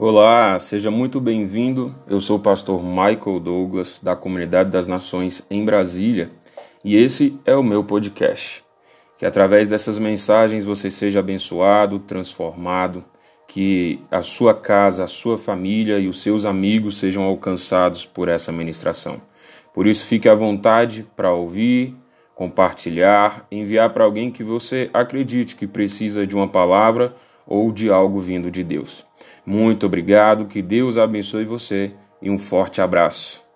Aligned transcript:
Olá, 0.00 0.56
seja 0.60 0.92
muito 0.92 1.20
bem-vindo. 1.20 1.92
Eu 2.06 2.20
sou 2.20 2.36
o 2.36 2.40
pastor 2.40 2.80
Michael 2.80 3.40
Douglas, 3.40 3.98
da 4.00 4.14
Comunidade 4.14 4.70
das 4.70 4.86
Nações 4.86 5.44
em 5.50 5.64
Brasília, 5.64 6.30
e 6.84 6.94
esse 6.94 7.36
é 7.44 7.56
o 7.56 7.64
meu 7.64 7.82
podcast. 7.82 8.62
Que 9.18 9.26
através 9.26 9.66
dessas 9.66 9.98
mensagens 9.98 10.64
você 10.64 10.88
seja 10.88 11.18
abençoado, 11.18 11.98
transformado, 11.98 13.04
que 13.48 13.98
a 14.08 14.22
sua 14.22 14.54
casa, 14.54 15.02
a 15.02 15.08
sua 15.08 15.36
família 15.36 15.98
e 15.98 16.06
os 16.06 16.22
seus 16.22 16.44
amigos 16.44 16.96
sejam 16.96 17.24
alcançados 17.24 18.06
por 18.06 18.28
essa 18.28 18.52
ministração. 18.52 19.20
Por 19.74 19.84
isso, 19.84 20.06
fique 20.06 20.28
à 20.28 20.34
vontade 20.36 21.08
para 21.16 21.32
ouvir, 21.32 21.96
compartilhar, 22.36 23.48
enviar 23.50 23.92
para 23.92 24.04
alguém 24.04 24.30
que 24.30 24.44
você 24.44 24.88
acredite 24.94 25.56
que 25.56 25.66
precisa 25.66 26.24
de 26.24 26.36
uma 26.36 26.46
palavra 26.46 27.16
ou 27.48 27.72
de 27.72 27.90
algo 27.90 28.20
vindo 28.20 28.50
de 28.50 28.62
Deus. 28.62 29.06
Muito 29.44 29.86
obrigado, 29.86 30.46
que 30.46 30.60
Deus 30.60 30.98
abençoe 30.98 31.44
você 31.44 31.92
e 32.20 32.28
um 32.28 32.38
forte 32.38 32.80
abraço. 32.80 33.47